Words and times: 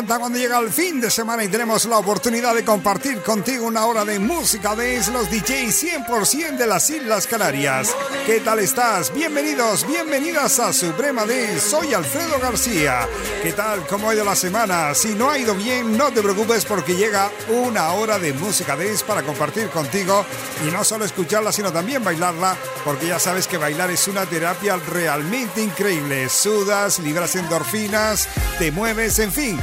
Encanta 0.00 0.18
cuando 0.18 0.38
llega 0.38 0.58
el 0.58 0.70
fin 0.70 0.98
de 0.98 1.10
semana 1.10 1.44
y 1.44 1.48
tenemos 1.48 1.84
la 1.84 1.98
oportunidad 1.98 2.54
de 2.54 2.64
compartir 2.64 3.20
contigo 3.20 3.66
una 3.66 3.84
hora 3.84 4.02
de 4.02 4.18
música 4.18 4.74
de 4.74 4.96
los 5.12 5.30
DJs 5.30 6.06
100% 6.06 6.56
de 6.56 6.66
las 6.66 6.88
Islas 6.88 7.26
Canarias. 7.26 7.94
¿Qué 8.24 8.40
tal 8.40 8.60
estás? 8.60 9.12
Bienvenidos, 9.12 9.86
bienvenidas 9.86 10.58
a 10.58 10.72
Suprema 10.72 11.26
Dance. 11.26 11.60
Soy 11.60 11.92
Alfredo 11.92 12.38
García. 12.40 13.06
¿Qué 13.42 13.52
tal? 13.52 13.86
¿Cómo 13.88 14.08
ha 14.08 14.14
ido 14.14 14.24
la 14.24 14.36
semana? 14.36 14.94
Si 14.94 15.08
no 15.14 15.28
ha 15.28 15.36
ido 15.36 15.54
bien, 15.54 15.98
no 15.98 16.10
te 16.10 16.22
preocupes 16.22 16.64
porque 16.64 16.96
llega 16.96 17.30
una 17.48 17.92
hora 17.92 18.18
de 18.18 18.32
música 18.32 18.76
dance 18.76 19.04
para 19.04 19.22
compartir 19.22 19.68
contigo 19.68 20.24
y 20.66 20.70
no 20.70 20.82
solo 20.82 21.04
escucharla, 21.04 21.52
sino 21.52 21.72
también 21.72 22.02
bailarla, 22.02 22.56
porque 22.86 23.08
ya 23.08 23.18
sabes 23.18 23.46
que 23.46 23.58
bailar 23.58 23.90
es 23.90 24.08
una 24.08 24.24
terapia 24.24 24.76
realmente 24.76 25.60
increíble. 25.60 26.30
Sudas, 26.30 27.00
libras 27.00 27.36
endorfinas, 27.36 28.28
te 28.58 28.72
mueves, 28.72 29.18
en 29.18 29.32
fin. 29.32 29.60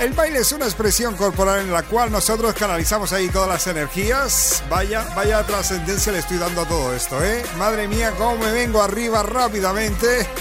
El 0.00 0.14
baile 0.14 0.38
es 0.38 0.50
una 0.52 0.64
expresión 0.64 1.14
corporal 1.14 1.60
en 1.60 1.70
la 1.70 1.82
cual 1.82 2.10
nosotros 2.10 2.54
canalizamos 2.54 3.12
ahí 3.12 3.28
todas 3.28 3.50
las 3.50 3.66
energías. 3.66 4.64
Vaya, 4.70 5.06
vaya 5.14 5.44
trascendencia 5.44 6.10
le 6.10 6.20
estoy 6.20 6.38
dando 6.38 6.62
a 6.62 6.66
todo 6.66 6.94
esto, 6.94 7.22
¿eh? 7.22 7.44
Madre 7.58 7.86
mía, 7.86 8.14
cómo 8.16 8.38
me 8.38 8.50
vengo 8.50 8.82
arriba 8.82 9.22
rápidamente. 9.22 10.26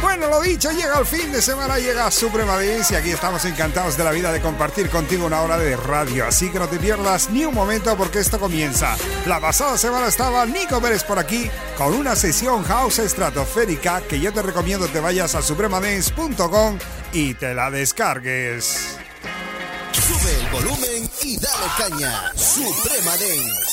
Bueno, 0.00 0.28
lo 0.28 0.40
dicho, 0.40 0.70
llega 0.72 0.98
el 0.98 1.04
fin 1.04 1.30
de 1.30 1.42
semana, 1.42 1.78
llega 1.78 2.10
Suprema 2.10 2.56
Dance 2.56 2.94
y 2.94 2.96
aquí 2.96 3.10
estamos 3.10 3.44
encantados 3.44 3.98
de 3.98 4.04
la 4.04 4.12
vida 4.12 4.32
de 4.32 4.40
compartir 4.40 4.88
contigo 4.88 5.26
una 5.26 5.42
hora 5.42 5.58
de 5.58 5.76
radio. 5.76 6.26
Así 6.26 6.50
que 6.50 6.58
no 6.58 6.68
te 6.68 6.78
pierdas 6.78 7.30
ni 7.30 7.44
un 7.44 7.54
momento 7.54 7.94
porque 7.96 8.18
esto 8.18 8.40
comienza. 8.40 8.96
La 9.26 9.40
pasada 9.40 9.76
semana 9.76 10.08
estaba 10.08 10.46
Nico 10.46 10.80
Pérez 10.80 11.04
por 11.04 11.18
aquí 11.18 11.50
con 11.76 11.94
una 11.94 12.16
sesión 12.16 12.64
house 12.64 12.98
estratosférica 12.98 14.00
que 14.00 14.18
yo 14.18 14.32
te 14.32 14.42
recomiendo 14.42 14.88
te 14.88 15.00
vayas 15.00 15.34
a 15.34 15.42
supremadance.com 15.42 16.78
y 17.12 17.34
te 17.34 17.54
la 17.54 17.70
descargues. 17.70 18.96
Sube 19.92 20.40
el 20.40 20.46
volumen 20.50 21.10
y 21.22 21.36
dale 21.38 21.66
caña. 21.78 22.32
Suprema 22.36 23.12
Dance. 23.12 23.69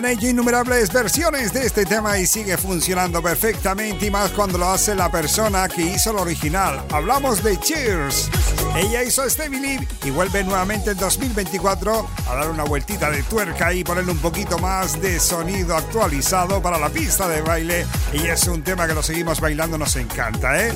Han 0.00 0.06
hecho 0.06 0.28
innumerables 0.28 0.90
versiones 0.90 1.52
de 1.52 1.66
este 1.66 1.84
tema 1.84 2.18
y 2.18 2.26
sigue 2.26 2.56
funcionando 2.56 3.22
perfectamente 3.22 4.06
y 4.06 4.10
más 4.10 4.30
cuando 4.30 4.56
lo 4.56 4.70
hace 4.70 4.94
la 4.94 5.10
persona 5.10 5.68
que 5.68 5.82
hizo 5.82 6.12
el 6.12 6.16
original. 6.16 6.82
Hablamos 6.90 7.42
de 7.42 7.58
Cheers. 7.58 8.30
Ella 8.76 9.02
hizo 9.02 9.24
este 9.24 9.48
Believe 9.48 9.86
y 10.04 10.10
vuelve 10.10 10.44
nuevamente 10.44 10.92
en 10.92 10.98
2024 10.98 12.08
a 12.28 12.34
dar 12.34 12.50
una 12.50 12.64
vueltita 12.64 13.10
de 13.10 13.22
tuerca 13.24 13.72
y 13.72 13.84
ponerle 13.84 14.12
un 14.12 14.18
poquito 14.18 14.58
más 14.58 15.00
de 15.00 15.18
sonido 15.18 15.76
actualizado 15.76 16.62
para 16.62 16.78
la 16.78 16.88
pista 16.88 17.28
de 17.28 17.42
baile. 17.42 17.86
Y 18.12 18.26
es 18.28 18.46
un 18.46 18.62
tema 18.62 18.86
que 18.86 18.94
lo 18.94 19.02
seguimos 19.02 19.40
bailando, 19.40 19.76
nos 19.76 19.96
encanta, 19.96 20.66
¿eh? 20.66 20.72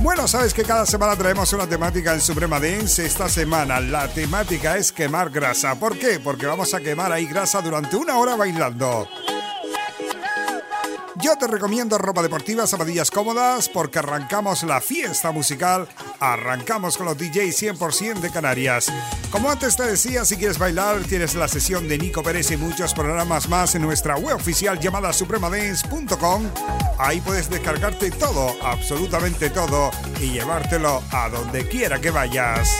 Bueno, 0.00 0.28
sabes 0.28 0.52
que 0.52 0.62
cada 0.62 0.84
semana 0.84 1.16
traemos 1.16 1.52
una 1.52 1.66
temática 1.66 2.12
en 2.12 2.20
Suprema 2.20 2.60
Dance. 2.60 3.04
Esta 3.06 3.28
semana 3.28 3.80
la 3.80 4.08
temática 4.08 4.76
es 4.76 4.92
quemar 4.92 5.30
grasa. 5.30 5.74
¿Por 5.76 5.98
qué? 5.98 6.20
Porque 6.20 6.46
vamos 6.46 6.74
a 6.74 6.80
quemar 6.80 7.12
ahí 7.12 7.26
grasa 7.26 7.62
durante 7.62 7.96
una 7.96 8.18
hora 8.18 8.36
bailando. 8.36 9.08
Yo 11.16 11.36
te 11.36 11.46
recomiendo 11.46 11.98
ropa 11.98 12.20
deportiva, 12.20 12.66
zapatillas 12.66 13.10
cómodas, 13.10 13.68
porque 13.68 14.00
arrancamos 14.00 14.64
la 14.64 14.80
fiesta 14.80 15.30
musical. 15.30 15.86
Arrancamos 16.22 16.96
con 16.96 17.06
los 17.06 17.18
DJs 17.18 17.62
100% 17.62 18.20
de 18.20 18.30
Canarias. 18.30 18.92
Como 19.32 19.50
antes 19.50 19.74
te 19.74 19.82
decía, 19.82 20.24
si 20.24 20.36
quieres 20.36 20.56
bailar, 20.56 21.02
tienes 21.02 21.34
la 21.34 21.48
sesión 21.48 21.88
de 21.88 21.98
Nico 21.98 22.22
Pérez 22.22 22.48
y 22.52 22.56
muchos 22.56 22.94
programas 22.94 23.48
más 23.48 23.74
en 23.74 23.82
nuestra 23.82 24.16
web 24.16 24.36
oficial 24.36 24.78
llamada 24.78 25.12
supremadance.com. 25.12 26.44
Ahí 26.96 27.20
puedes 27.20 27.50
descargarte 27.50 28.12
todo, 28.12 28.54
absolutamente 28.62 29.50
todo, 29.50 29.90
y 30.20 30.30
llevártelo 30.30 31.02
a 31.10 31.28
donde 31.28 31.66
quiera 31.66 32.00
que 32.00 32.12
vayas. 32.12 32.70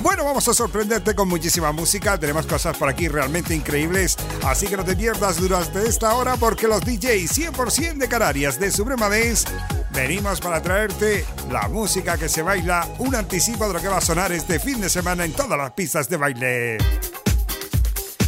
Bueno, 0.00 0.24
vamos 0.24 0.48
a 0.48 0.54
sorprenderte 0.54 1.14
con 1.14 1.28
muchísima 1.28 1.70
música. 1.70 2.18
Tenemos 2.18 2.46
cosas 2.46 2.74
por 2.78 2.88
aquí 2.88 3.08
realmente 3.08 3.54
increíbles. 3.54 4.16
Así 4.42 4.66
que 4.66 4.78
no 4.78 4.86
te 4.86 4.96
pierdas 4.96 5.38
durante 5.38 5.86
esta 5.86 6.14
hora 6.14 6.36
porque 6.36 6.66
los 6.66 6.80
DJs 6.80 7.52
100% 7.52 7.98
de 7.98 8.08
Canarias 8.08 8.58
de 8.58 8.70
Suprema 8.70 9.10
Dance 9.10 9.46
venimos 9.92 10.40
para 10.40 10.62
traerte 10.62 11.24
la 11.50 11.68
música 11.68 12.16
que 12.16 12.28
se 12.28 12.42
baila, 12.42 12.86
un 12.98 13.14
anticipo 13.14 13.66
de 13.66 13.74
lo 13.74 13.80
que 13.80 13.88
va 13.88 13.98
a 13.98 14.00
sonar 14.00 14.32
este 14.32 14.58
fin 14.58 14.80
de 14.80 14.88
semana 14.88 15.24
en 15.24 15.32
todas 15.32 15.58
las 15.58 15.72
pistas 15.72 16.08
de 16.08 16.16
baile. 16.16 16.78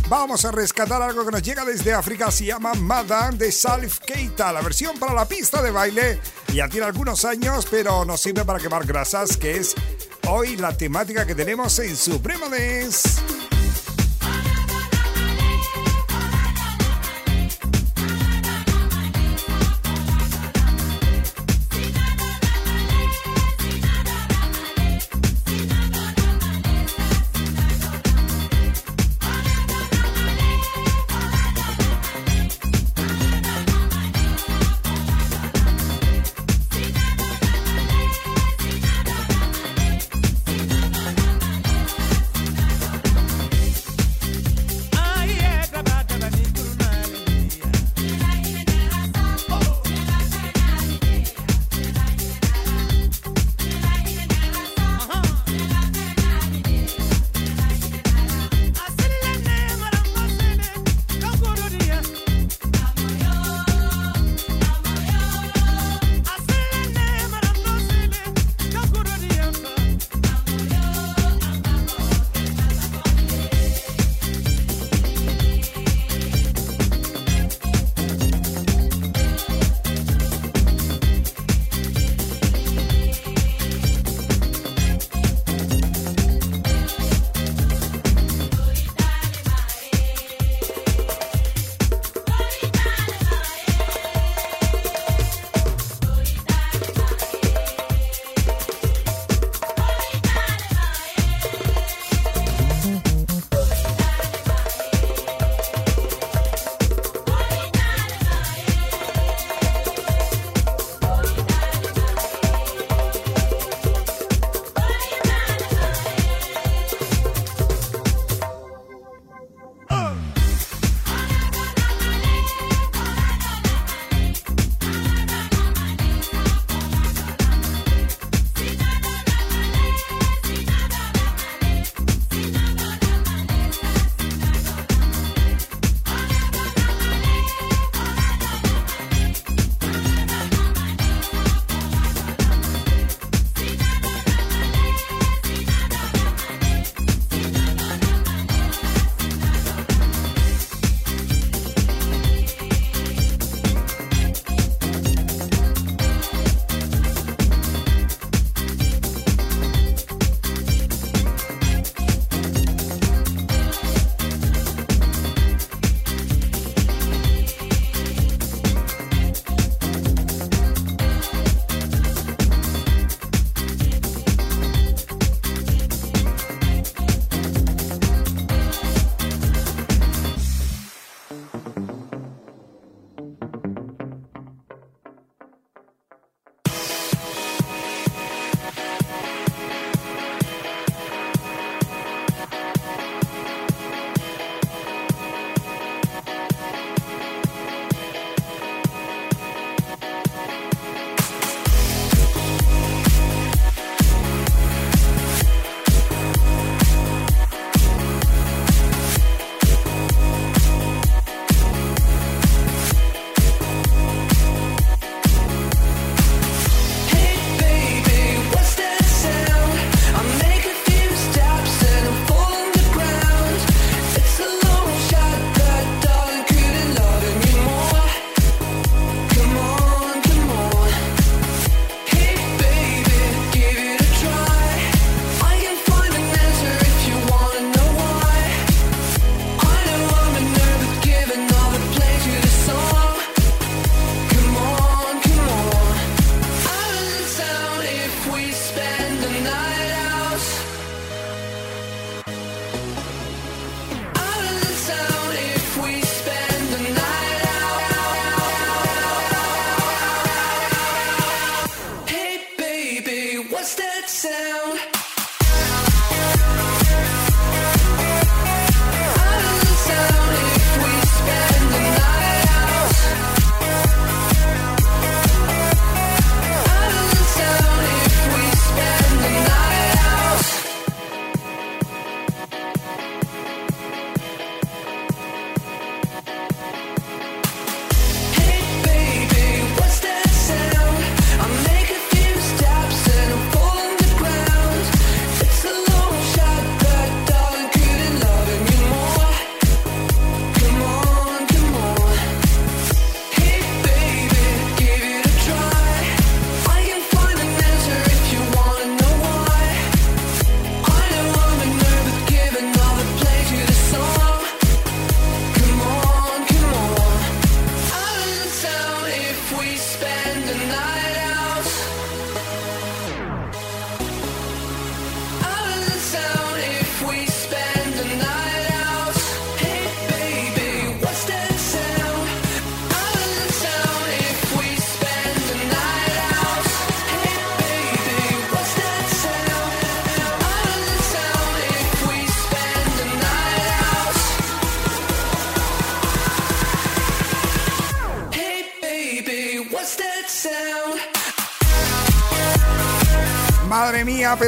Vamos 0.08 0.44
a 0.44 0.50
rescatar 0.50 1.00
algo 1.00 1.24
que 1.24 1.30
nos 1.30 1.42
llega 1.42 1.64
desde 1.64 1.92
África, 1.92 2.32
se 2.32 2.46
llama 2.46 2.74
Madame 2.74 3.38
de 3.38 3.52
Salif 3.52 4.00
Keita, 4.00 4.52
la 4.52 4.60
versión 4.60 4.98
para 4.98 5.14
la 5.14 5.24
pista 5.24 5.62
de 5.62 5.70
baile. 5.70 6.20
Ya 6.52 6.68
tiene 6.68 6.86
algunos 6.86 7.24
años, 7.24 7.66
pero 7.70 8.04
nos 8.04 8.20
sirve 8.20 8.44
para 8.44 8.58
quemar 8.58 8.84
grasas, 8.84 9.36
que 9.36 9.58
es 9.58 9.76
hoy 10.26 10.56
la 10.56 10.76
temática 10.76 11.24
que 11.24 11.36
tenemos 11.36 11.78
en 11.78 11.96
Supremo 11.96 12.48
Dance. 12.48 13.39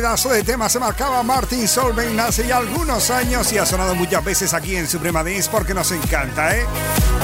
Pedazo 0.02 0.30
de 0.30 0.42
tema 0.42 0.68
se 0.68 0.80
marcaba 0.80 1.22
Martin 1.22 1.68
Solveig 1.68 2.18
hace 2.18 2.44
ya 2.44 2.56
algunos 2.56 3.08
años 3.12 3.52
y 3.52 3.58
ha 3.58 3.64
sonado 3.64 3.94
muchas 3.94 4.24
veces 4.24 4.52
aquí 4.52 4.74
en 4.74 4.88
Suprema 4.88 5.22
Dance 5.22 5.48
porque 5.48 5.74
nos 5.74 5.92
encanta, 5.92 6.56
¿eh? 6.56 6.66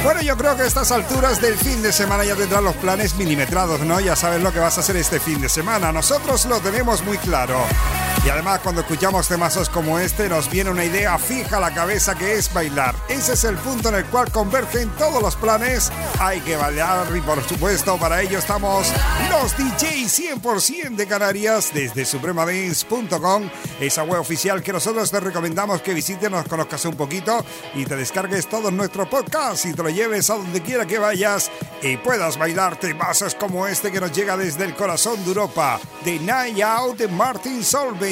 Bueno, 0.04 0.22
yo 0.22 0.36
creo 0.36 0.54
que 0.54 0.62
a 0.62 0.66
estas 0.66 0.92
alturas 0.92 1.40
del 1.40 1.56
fin 1.56 1.82
de 1.82 1.92
semana 1.92 2.24
ya 2.24 2.36
tendrás 2.36 2.62
los 2.62 2.76
planes 2.76 3.16
milimetrados, 3.16 3.80
¿no? 3.80 3.98
Ya 3.98 4.14
sabes 4.14 4.40
lo 4.42 4.52
que 4.52 4.60
vas 4.60 4.76
a 4.76 4.82
hacer 4.82 4.96
este 4.96 5.18
fin 5.18 5.40
de 5.40 5.48
semana. 5.48 5.90
Nosotros 5.90 6.44
lo 6.44 6.60
tenemos 6.60 7.02
muy 7.02 7.18
claro. 7.18 7.58
Y 8.24 8.30
además 8.30 8.60
cuando 8.62 8.82
escuchamos 8.82 9.28
temazos 9.28 9.68
como 9.68 9.98
este 9.98 10.28
nos 10.28 10.50
viene 10.50 10.70
una 10.70 10.84
idea 10.84 11.16
fija 11.18 11.56
a 11.56 11.60
la 11.60 11.72
cabeza 11.72 12.14
que 12.14 12.34
es 12.34 12.52
bailar. 12.52 12.94
Ese 13.08 13.32
es 13.32 13.44
el 13.44 13.56
punto 13.56 13.88
en 13.88 13.96
el 13.96 14.04
cual 14.06 14.30
convergen 14.30 14.90
todos 14.98 15.22
los 15.22 15.36
planes. 15.36 15.90
Hay 16.18 16.40
que 16.40 16.56
bailar 16.56 17.06
y 17.16 17.20
por 17.20 17.42
supuesto 17.42 17.96
para 17.96 18.20
ello 18.20 18.38
estamos 18.38 18.92
los 19.30 19.56
DJs 19.56 20.42
100% 20.42 20.96
de 20.96 21.06
Canarias 21.06 21.70
desde 21.72 22.04
supremadance.com, 22.04 23.50
esa 23.80 24.02
web 24.02 24.20
oficial 24.20 24.62
que 24.62 24.72
nosotros 24.72 25.10
te 25.10 25.20
recomendamos 25.20 25.80
que 25.80 25.94
visites, 25.94 26.30
nos 26.30 26.46
conozcas 26.46 26.84
un 26.84 26.96
poquito 26.96 27.44
y 27.74 27.84
te 27.84 27.96
descargues 27.96 28.48
todo 28.48 28.70
nuestro 28.70 29.08
podcast 29.08 29.64
y 29.66 29.74
te 29.74 29.82
lo 29.82 29.90
lleves 29.90 30.28
a 30.30 30.34
donde 30.34 30.60
quiera 30.60 30.86
que 30.86 30.98
vayas 30.98 31.50
y 31.82 31.96
puedas 31.96 32.36
bailar 32.36 32.78
temazos 32.78 33.34
como 33.34 33.66
este 33.66 33.92
que 33.92 34.00
nos 34.00 34.12
llega 34.12 34.36
desde 34.36 34.64
el 34.64 34.74
corazón 34.74 35.22
de 35.22 35.28
Europa, 35.28 35.80
The 36.04 36.18
Night 36.18 36.60
Out 36.60 36.98
de 36.98 37.08
Martin 37.08 37.64
Solveig. 37.64 38.07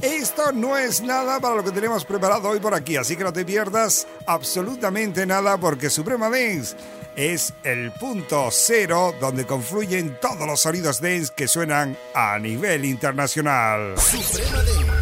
Esto 0.00 0.52
no 0.52 0.76
es 0.76 1.00
nada 1.00 1.40
para 1.40 1.56
lo 1.56 1.64
que 1.64 1.72
tenemos 1.72 2.04
preparado 2.04 2.48
hoy 2.48 2.60
por 2.60 2.74
aquí, 2.74 2.96
así 2.96 3.16
que 3.16 3.24
no 3.24 3.32
te 3.32 3.44
pierdas 3.44 4.06
absolutamente 4.26 5.26
nada 5.26 5.58
porque 5.58 5.90
Suprema 5.90 6.30
Dance 6.30 6.76
es 7.16 7.52
el 7.64 7.90
punto 7.90 8.48
cero 8.52 9.12
donde 9.20 9.44
confluyen 9.44 10.16
todos 10.20 10.46
los 10.46 10.60
sonidos 10.60 11.00
dance 11.00 11.32
que 11.34 11.48
suenan 11.48 11.96
a 12.14 12.38
nivel 12.38 12.84
internacional. 12.84 13.96
Suprema 13.98 14.62
Dance, 14.62 15.01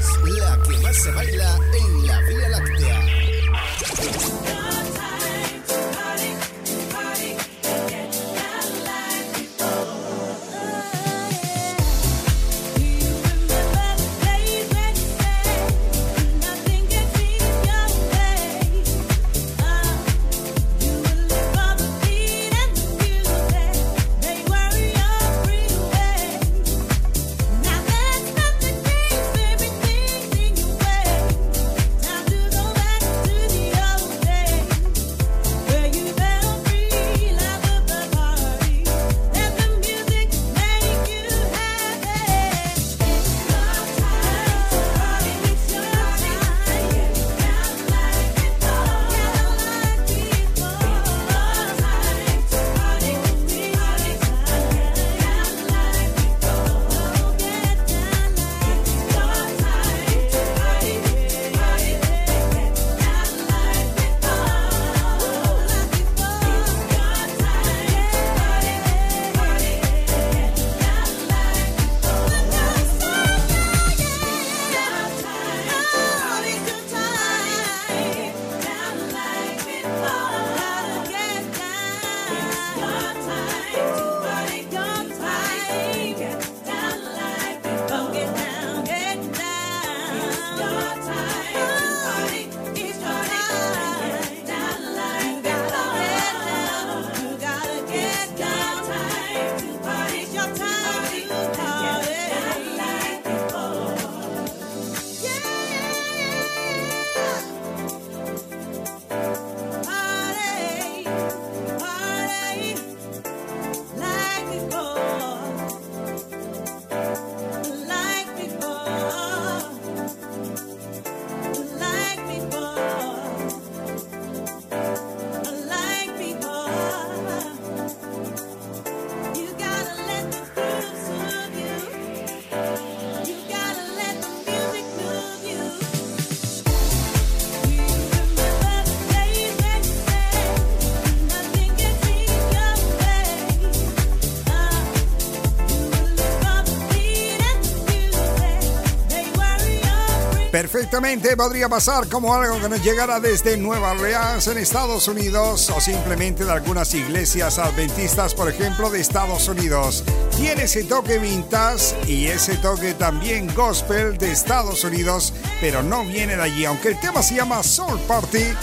perfectamente 150.71 151.37
podría 151.37 151.69
pasar 151.69 152.09
como 152.09 152.33
algo 152.33 152.61
que 152.61 152.69
nos 152.69 152.83
llegara 152.85 153.19
desde 153.19 153.57
Nueva 153.57 153.91
Orleans 153.91 154.47
en 154.47 154.59
Estados 154.59 155.09
Unidos 155.09 155.69
o 155.71 155.81
simplemente 155.81 156.45
de 156.45 156.53
algunas 156.53 156.95
iglesias 156.95 157.59
adventistas, 157.59 158.35
por 158.35 158.49
ejemplo, 158.49 158.89
de 158.89 159.01
Estados 159.01 159.49
Unidos. 159.49 160.05
Tiene 160.37 160.65
ese 160.65 160.85
toque 160.85 161.19
vintage 161.19 161.97
y 162.07 162.27
ese 162.27 162.57
toque 162.59 162.95
también 162.95 163.53
gospel 163.53 164.17
de 164.17 164.31
Estados 164.31 164.85
Unidos, 164.85 165.35
pero 165.61 165.83
no 165.83 166.05
viene 166.05 166.37
de 166.37 166.43
allí, 166.43 166.65
aunque 166.65 166.89
el 166.89 167.01
tema 167.01 167.21
se 167.23 167.35
llama 167.35 167.65
Soul 167.65 167.99
Party 168.07 168.55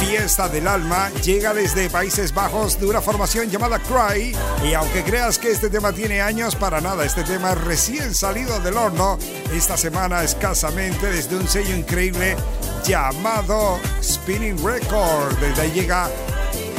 Fiesta 0.00 0.48
del 0.48 0.66
Alma 0.66 1.10
llega 1.22 1.54
desde 1.54 1.88
Países 1.88 2.34
Bajos 2.34 2.78
de 2.80 2.86
una 2.86 3.00
formación 3.00 3.48
llamada 3.48 3.78
Cry. 3.78 4.36
Y 4.64 4.74
aunque 4.74 5.02
creas 5.02 5.38
que 5.38 5.50
este 5.50 5.70
tema 5.70 5.92
tiene 5.92 6.20
años, 6.20 6.56
para 6.56 6.80
nada, 6.80 7.04
este 7.04 7.22
tema 7.22 7.52
es 7.52 7.60
recién 7.64 8.14
salido 8.14 8.60
del 8.60 8.76
horno 8.76 9.18
esta 9.56 9.76
semana 9.76 10.22
escasamente 10.22 11.10
desde 11.10 11.36
un 11.36 11.46
sello 11.46 11.76
increíble 11.76 12.36
llamado 12.84 13.78
Spinning 14.02 14.58
Record. 14.64 15.38
Desde 15.38 15.62
ahí 15.62 15.70
llega 15.70 16.10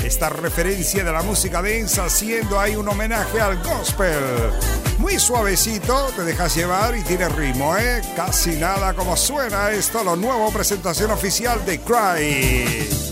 esta 0.04 0.30
referencia 0.30 1.04
de 1.04 1.12
la 1.12 1.22
música 1.22 1.62
densa 1.62 2.06
haciendo 2.06 2.60
ahí 2.60 2.76
un 2.76 2.88
homenaje 2.88 3.40
al 3.40 3.62
gospel. 3.64 4.52
Muy 4.98 5.20
suavecito, 5.20 6.12
te 6.16 6.24
dejas 6.24 6.56
llevar 6.56 6.96
y 6.96 7.02
tiene 7.04 7.30
ritmo, 7.30 7.78
¿eh? 7.78 8.02
Casi 8.16 8.52
nada 8.52 8.94
como 8.94 9.16
suena 9.16 9.72
esto, 9.72 10.04
lo 10.04 10.16
nuevo 10.16 10.52
presentación 10.52 11.12
oficial 11.12 11.66
de 11.66 11.80
Cry. 11.80 13.05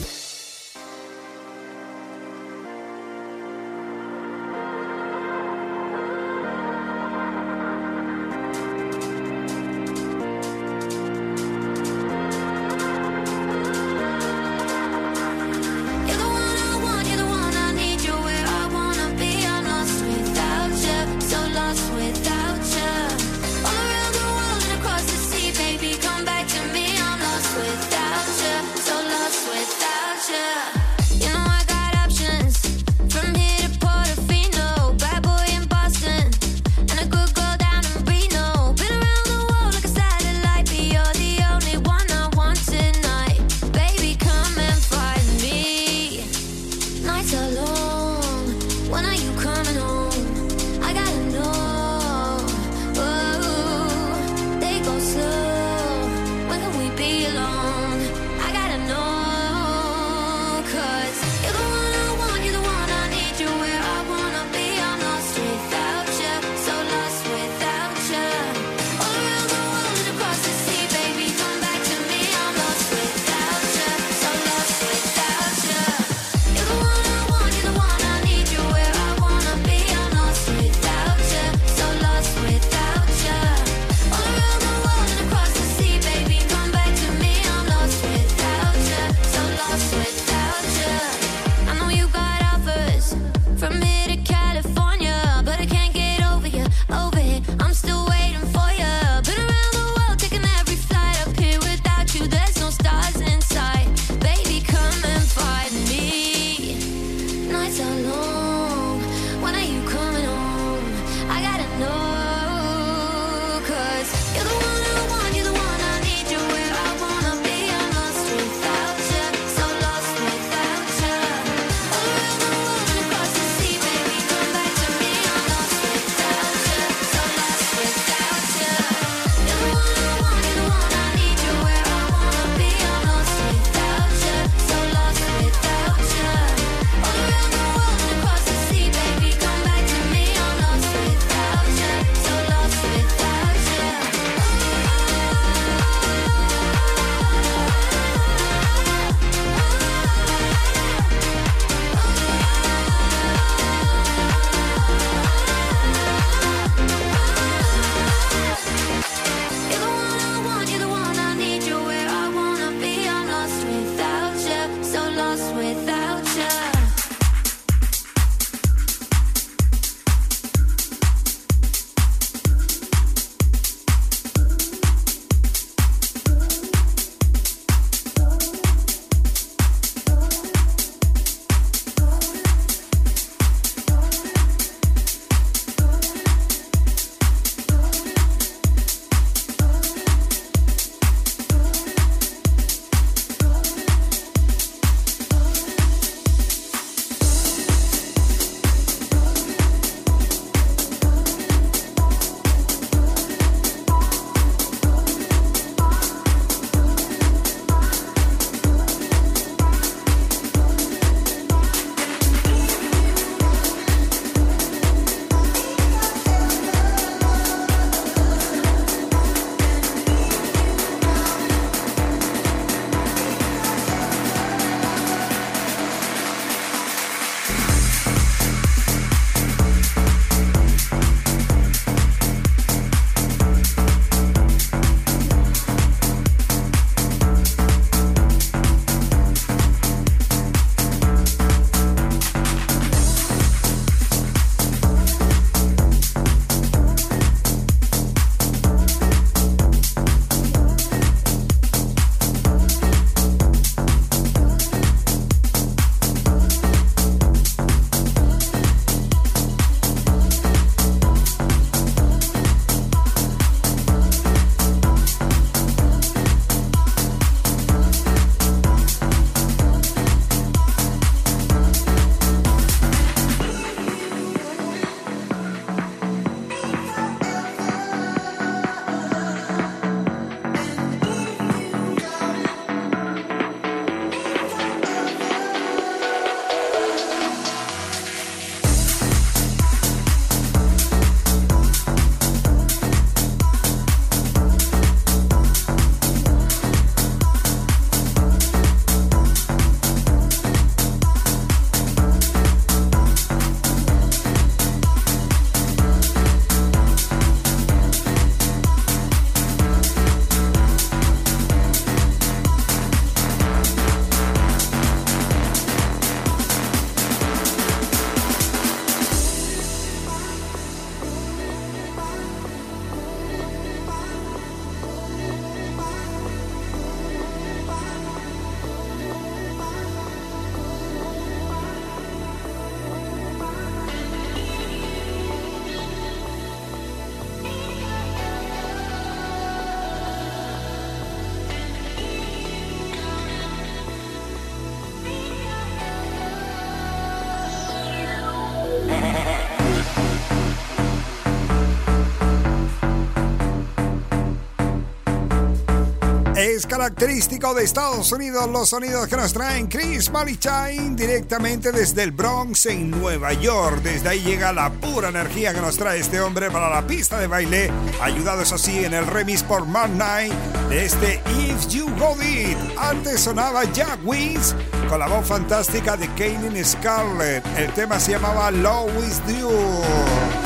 Característico 356.77 357.53
de 357.53 357.63
Estados 357.65 358.11
Unidos, 358.11 358.49
los 358.49 358.69
sonidos 358.69 359.07
que 359.07 359.15
nos 359.15 359.31
traen 359.31 359.67
Chris 359.67 360.09
Malichain 360.09 360.95
directamente 360.95 361.71
desde 361.71 362.01
el 362.01 362.11
Bronx 362.11 362.65
en 362.65 362.89
Nueva 362.89 363.31
York. 363.33 363.83
Desde 363.83 364.09
ahí 364.09 364.21
llega 364.21 364.51
la 364.51 364.71
pura 364.71 365.09
energía 365.09 365.53
que 365.53 365.61
nos 365.61 365.77
trae 365.77 365.99
este 365.99 366.19
hombre 366.19 366.49
para 366.49 366.71
la 366.71 366.87
pista 366.87 367.19
de 367.19 367.27
baile, 367.27 367.71
ayudado 368.01 368.41
eso 368.41 368.57
sí 368.57 368.83
en 368.83 368.95
el 368.95 369.05
remix 369.05 369.43
por 369.43 369.67
Mark 369.67 369.91
Knight 369.93 370.33
de 370.69 370.85
este 370.85 371.21
If 371.47 371.67
You 371.67 371.87
Got 371.99 372.23
It. 372.23 372.57
Antes 372.75 373.21
sonaba 373.21 373.65
Jack 373.65 373.99
Wins 374.03 374.55
con 374.89 374.97
la 374.97 375.07
voz 375.07 375.27
fantástica 375.27 375.95
de 375.95 376.07
Kaylin 376.15 376.65
Scarlett. 376.65 377.45
El 377.55 377.71
tema 377.73 377.99
se 377.99 378.13
llamaba 378.13 378.49
Love 378.49 378.89
Is 379.07 379.21
You. 379.39 380.42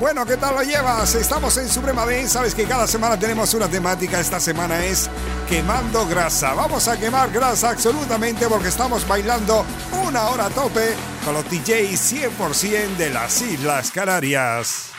Bueno, 0.00 0.26
¿qué 0.26 0.36
tal 0.36 0.54
lo 0.56 0.62
llevas? 0.62 1.14
Estamos 1.14 1.56
en 1.56 1.68
Suprema 1.68 2.04
Dance. 2.04 2.28
Sabes 2.28 2.54
que 2.54 2.64
cada 2.64 2.86
semana 2.86 3.18
tenemos 3.18 3.54
una 3.54 3.68
temática. 3.68 4.20
Esta 4.20 4.40
semana 4.40 4.84
es 4.84 5.08
quemando 5.48 6.06
grasa. 6.06 6.52
Vamos 6.54 6.88
a 6.88 6.98
quemar 6.98 7.30
grasa 7.30 7.70
absolutamente 7.70 8.46
porque 8.48 8.68
estamos 8.68 9.06
bailando 9.06 9.64
una 10.06 10.28
hora 10.28 10.46
a 10.46 10.50
tope 10.50 10.94
con 11.24 11.34
los 11.34 11.44
DJs 11.44 12.12
100% 12.38 12.96
de 12.96 13.10
las 13.10 13.40
Islas 13.40 13.90
Canarias. 13.92 14.90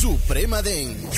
Suprema 0.00 0.62
Dance. 0.62 1.08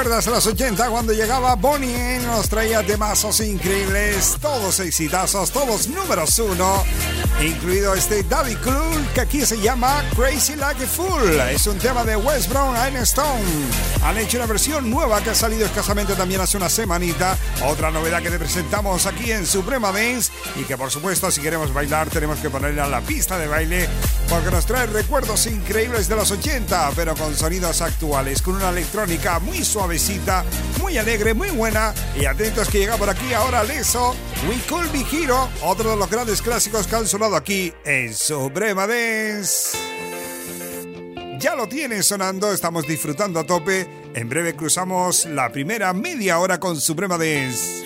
¿Recuerdas 0.00 0.26
los 0.28 0.46
80 0.46 0.88
cuando 0.88 1.12
llegaba 1.12 1.54
Bonnie? 1.56 2.20
Nos 2.20 2.48
traía 2.48 2.82
temazos 2.82 3.38
increíbles, 3.40 4.38
todos 4.40 4.80
exitazos, 4.80 5.50
todos 5.50 5.88
números 5.88 6.38
uno, 6.38 6.82
incluido 7.38 7.92
este 7.92 8.22
Daddy 8.22 8.54
Cool 8.56 9.06
que 9.14 9.20
aquí 9.20 9.44
se 9.44 9.60
llama 9.60 10.02
Crazy 10.16 10.56
Like 10.56 10.84
a 10.84 10.86
Fool. 10.86 11.38
Es 11.50 11.66
un 11.66 11.76
tema 11.76 12.02
de 12.02 12.16
West 12.16 12.48
Brown 12.48 12.74
and 12.76 12.96
Stone. 13.02 13.44
Han 14.02 14.16
hecho 14.16 14.38
una 14.38 14.46
versión 14.46 14.88
nueva 14.88 15.20
que 15.20 15.30
ha 15.30 15.34
salido 15.34 15.66
escasamente 15.66 16.14
también 16.14 16.40
hace 16.40 16.56
una 16.56 16.70
semanita. 16.70 17.36
Otra 17.66 17.90
novedad 17.90 18.22
que 18.22 18.30
te 18.30 18.38
presentamos 18.38 19.04
aquí 19.04 19.30
en 19.32 19.44
Suprema 19.44 19.92
Dance 19.92 20.32
y 20.56 20.64
que 20.64 20.78
por 20.78 20.90
supuesto 20.90 21.30
si 21.30 21.42
queremos 21.42 21.74
bailar 21.74 22.08
tenemos 22.08 22.38
que 22.38 22.48
ponerle 22.48 22.80
a 22.80 22.86
la 22.86 23.02
pista 23.02 23.36
de 23.36 23.48
baile 23.48 23.86
porque 24.30 24.50
nos 24.52 24.64
trae 24.64 24.86
recuerdos 24.86 25.46
increíbles 25.46 26.08
de 26.08 26.14
los 26.14 26.30
80, 26.30 26.92
pero 26.94 27.16
con 27.16 27.36
sonidos 27.36 27.80
actuales, 27.80 28.40
con 28.40 28.54
una 28.54 28.70
electrónica 28.70 29.40
muy 29.40 29.64
suavecita, 29.64 30.44
muy 30.80 30.96
alegre, 30.96 31.34
muy 31.34 31.50
buena. 31.50 31.92
Y 32.18 32.26
atentos 32.26 32.68
que 32.68 32.78
llega 32.78 32.96
por 32.96 33.10
aquí 33.10 33.32
ahora 33.34 33.64
Leso, 33.64 34.14
We 34.48 34.56
Could 34.68 34.92
Be 34.92 35.04
Hero, 35.12 35.48
otro 35.62 35.90
de 35.90 35.96
los 35.96 36.08
grandes 36.08 36.40
clásicos 36.40 36.86
que 36.86 36.94
han 36.94 37.08
sonado 37.08 37.34
aquí 37.34 37.72
en 37.84 38.14
Suprema 38.14 38.86
Dance. 38.86 39.76
Ya 41.40 41.56
lo 41.56 41.66
tienen 41.66 42.04
sonando, 42.04 42.52
estamos 42.52 42.86
disfrutando 42.86 43.40
a 43.40 43.44
tope. 43.44 43.88
En 44.14 44.28
breve 44.28 44.54
cruzamos 44.54 45.24
la 45.26 45.50
primera 45.50 45.92
media 45.92 46.38
hora 46.38 46.60
con 46.60 46.80
Suprema 46.80 47.18
Dance. 47.18 47.84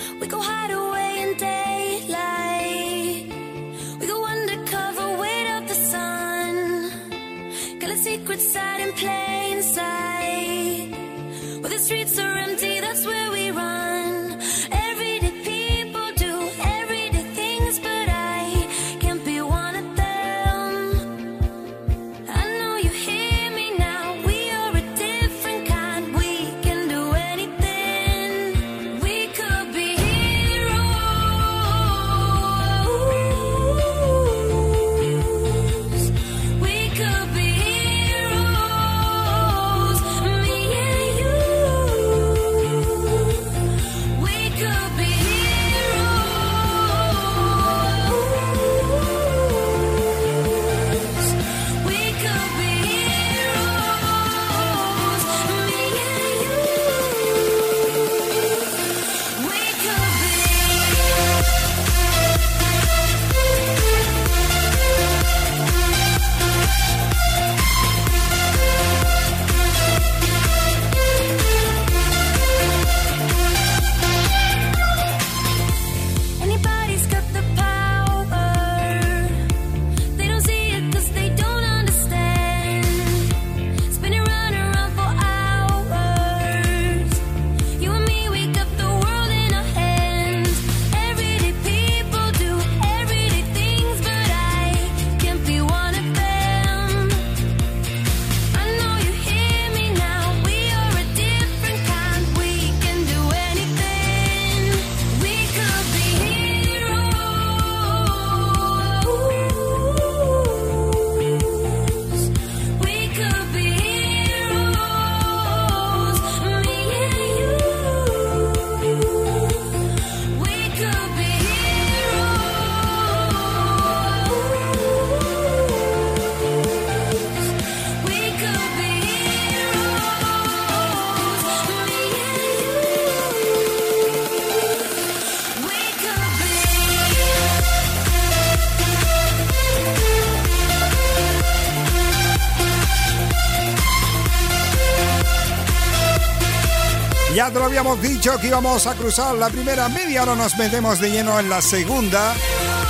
Ya 147.44 147.50
te 147.50 147.59
lo 147.59 147.66
habíamos 147.66 148.00
dicho 148.00 148.38
que 148.38 148.46
íbamos 148.46 148.87
a 148.87 148.94
cruzar 148.94 149.35
la 149.35 149.50
primera 149.50 149.87
media, 149.90 150.20
ahora 150.20 150.35
nos 150.35 150.57
metemos 150.57 150.98
de 150.98 151.11
lleno 151.11 151.38
en 151.38 151.50
la 151.50 151.61
segunda 151.61 152.33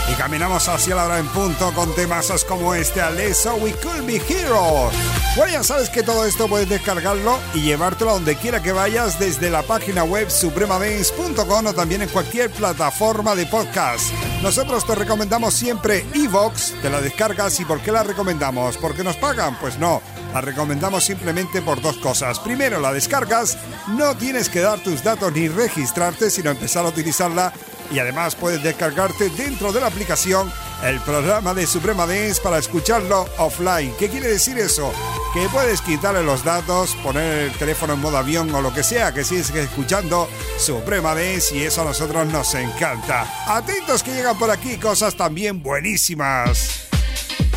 y 0.09 0.15
caminamos 0.15 0.69
hacia 0.69 0.95
la 0.95 1.07
hora 1.07 1.19
en 1.19 1.27
punto 1.27 1.73
con 1.73 1.93
temas 1.97 2.33
como 2.45 2.73
este 2.73 3.01
Aleso 3.01 3.57
We 3.57 3.73
Could 3.73 4.07
Be 4.07 4.23
Heroes. 4.29 4.95
Bueno, 5.35 5.51
ya 5.55 5.65
sabes 5.65 5.91
que 5.91 6.05
todo 6.05 6.25
esto 6.25 6.47
puedes 6.47 6.69
descargarlo 6.69 7.41
y 7.53 7.63
llevártelo 7.63 8.11
a 8.11 8.15
donde 8.15 8.37
quiera 8.37 8.63
que 8.63 8.71
vayas 8.71 9.19
desde 9.19 9.51
la 9.51 9.65
página 9.65 10.05
web 10.05 10.31
supremadance.com 10.31 11.67
o 11.67 11.75
también 11.75 12.03
en 12.03 12.09
cualquier 12.11 12.49
plataforma 12.49 13.35
de 13.35 13.47
podcast. 13.47 14.13
Nosotros 14.41 14.87
te 14.87 14.95
recomendamos 14.95 15.53
siempre 15.53 16.07
Evox, 16.15 16.81
te 16.81 16.91
la 16.91 17.01
descargas 17.01 17.59
y 17.59 17.65
¿por 17.65 17.81
qué 17.81 17.91
la 17.91 18.05
recomendamos? 18.05 18.77
¿Porque 18.77 19.03
nos 19.03 19.17
pagan? 19.17 19.59
Pues 19.59 19.81
no. 19.81 20.01
La 20.35 20.41
recomendamos 20.41 21.05
simplemente 21.05 21.63
por 21.63 21.81
dos 21.81 21.97
cosas. 21.99 22.41
Primero, 22.41 22.81
la 22.81 22.93
descargas, 22.93 23.57
no 23.97 24.17
tienes 24.17 24.49
que 24.49 24.61
dar 24.61 24.81
tus 24.81 25.05
datos 25.05 25.33
ni 25.33 25.47
registrarte, 25.47 26.29
sino 26.29 26.51
empezar 26.51 26.85
a 26.85 26.89
utilizarla 26.89 27.53
y 27.93 28.01
además 28.01 28.35
puedes 28.35 28.61
descargarte 28.61 29.31
dentro 29.31 29.73
de 29.73 29.81
la 29.81 29.87
aplicación 29.87 30.53
el 30.83 30.99
programa 31.01 31.55
de 31.55 31.69
Suprema 31.69 32.05
Dance 32.05 32.43
para 32.43 32.59
escucharlo 32.59 33.29
offline. 33.39 33.95
¿Qué 33.97 34.09
quiere 34.09 34.27
decir 34.27 34.59
eso? 34.59 34.93
Que 35.33 35.49
puedes 35.51 35.81
quitarle 35.81 36.25
los 36.25 36.43
datos, 36.43 36.97
poner 36.97 37.51
el 37.51 37.53
teléfono 37.53 37.93
en 37.93 38.01
modo 38.01 38.19
avión 38.19 38.53
o 38.53 38.61
lo 38.61 38.75
que 38.75 38.83
sea, 38.83 39.15
que 39.15 39.23
sigues 39.23 39.55
escuchando 39.55 40.29
Suprema 40.59 41.15
Dance 41.15 41.57
y 41.57 41.63
eso 41.63 41.83
a 41.83 41.85
nosotros 41.85 42.27
nos 42.27 42.53
encanta. 42.57 43.25
Atentos 43.47 44.03
que 44.03 44.13
llegan 44.13 44.37
por 44.37 44.51
aquí 44.51 44.79
cosas 44.79 45.15
también 45.15 45.63
buenísimas. 45.63 46.84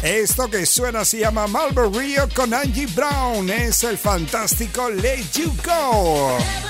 Esto 0.04 0.50
que 0.50 0.66
suena 0.66 1.04
se 1.04 1.20
llama 1.20 1.48
Marlboro 1.48 1.92
con 2.36 2.54
Angie 2.54 2.88
Brown. 2.88 3.50
Es 3.50 3.84
el 3.84 3.98
fantástico 3.98 4.90
Let 4.90 5.24
You 5.34 5.52
Go. 5.64 6.67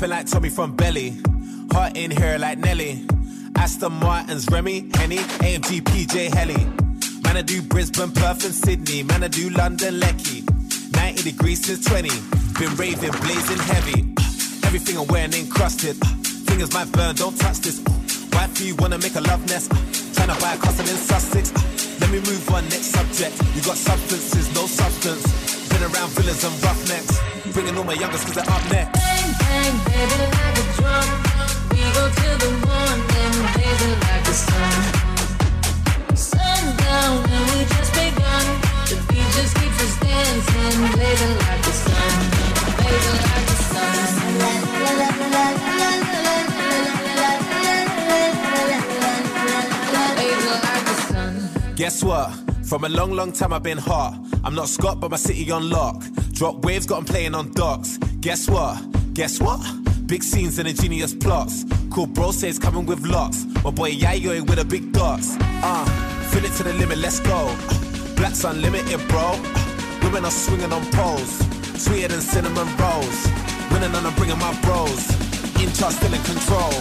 Stepping 0.00 0.16
like 0.16 0.26
Tommy 0.26 0.48
from 0.48 0.74
Belly. 0.76 1.20
Heart 1.72 1.94
in 1.94 2.10
here 2.10 2.38
like 2.38 2.56
Nelly. 2.56 3.04
Aston 3.56 3.92
Martin's 3.92 4.48
Remy, 4.50 4.88
Henny, 4.94 5.18
AMG, 5.44 5.82
PJ 5.82 6.32
Helly. 6.32 6.64
Man, 7.22 7.36
I 7.36 7.42
do 7.42 7.60
Brisbane, 7.60 8.10
Perth, 8.10 8.42
and 8.46 8.54
Sydney. 8.54 9.02
Man, 9.02 9.22
I 9.22 9.28
do 9.28 9.50
London, 9.50 10.00
Lecky. 10.00 10.42
90 10.96 11.22
degrees 11.22 11.66
since 11.66 11.84
20. 11.84 12.08
Been 12.58 12.74
raving, 12.76 13.12
blazing 13.20 13.58
heavy. 13.58 14.14
Everything 14.64 14.96
I'm 14.96 15.06
wearing 15.08 15.34
encrusted. 15.34 15.96
Fingers 16.48 16.72
might 16.72 16.90
burn, 16.92 17.14
don't 17.16 17.36
touch 17.36 17.58
this. 17.58 17.82
Wife, 18.32 18.58
you 18.62 18.76
wanna 18.76 18.96
make 18.96 19.16
a 19.16 19.20
love 19.20 19.46
nest? 19.48 19.70
Trying 20.14 20.32
to 20.32 20.40
buy 20.40 20.54
a 20.54 20.58
custom 20.58 20.86
in 20.88 20.96
Sussex. 20.96 21.52
Let 22.00 22.08
me 22.08 22.20
move 22.20 22.48
on, 22.48 22.64
next 22.72 22.88
subject. 22.96 23.36
You 23.54 23.60
got 23.60 23.76
substances, 23.76 24.48
no 24.54 24.64
substance. 24.64 25.68
Been 25.68 25.82
around 25.82 26.08
villas 26.16 26.42
and 26.42 26.56
roughnecks. 26.64 27.20
Bringing 27.52 27.76
all 27.76 27.84
my 27.84 27.92
youngest 27.92 28.24
cause 28.24 28.36
they're 28.36 28.48
up 28.48 28.64
next. 28.72 28.99
Guess 51.80 52.04
what? 52.04 52.30
From 52.64 52.84
a 52.84 52.88
long, 52.88 53.12
long 53.12 53.32
time 53.32 53.54
I've 53.54 53.62
been 53.62 53.78
hot. 53.78 54.14
I'm 54.44 54.54
not 54.54 54.68
Scott, 54.68 55.00
but 55.00 55.10
my 55.10 55.16
city 55.16 55.50
on 55.50 55.70
lock. 55.70 56.04
Drop 56.32 56.62
waves, 56.64 56.84
got 56.84 56.96
them 56.96 57.04
playing 57.06 57.34
on 57.34 57.52
docks. 57.52 57.96
Guess 58.20 58.50
what? 58.50 58.99
Guess 59.20 59.38
what? 59.38 59.60
Big 60.06 60.22
scenes 60.22 60.58
and 60.58 60.66
ingenious 60.66 61.12
plots. 61.12 61.66
Cool 61.90 62.06
bro 62.06 62.30
says 62.30 62.58
coming 62.58 62.86
with 62.86 63.04
lots. 63.04 63.44
My 63.62 63.70
boy 63.70 63.92
Yayo 63.92 64.40
with 64.48 64.58
a 64.58 64.64
big 64.64 64.94
dots. 64.94 65.36
Uh, 65.38 65.84
fill 66.30 66.42
it 66.42 66.52
to 66.52 66.62
the 66.62 66.72
limit, 66.72 66.96
let's 66.96 67.20
go. 67.20 67.54
Black's 68.16 68.44
unlimited, 68.44 69.06
bro. 69.08 69.32
Women 70.02 70.24
are 70.24 70.30
swinging 70.30 70.72
on 70.72 70.82
poles. 70.92 71.36
Sweeter 71.76 72.08
than 72.08 72.22
cinnamon 72.22 72.66
rolls. 72.78 73.28
Winning 73.70 73.94
and 73.94 74.06
I'm 74.06 74.14
bringing 74.14 74.38
my 74.38 74.58
bros. 74.62 75.04
In 75.60 75.70
charge, 75.74 75.96
still 75.96 76.14
in 76.14 76.22
control. 76.22 76.72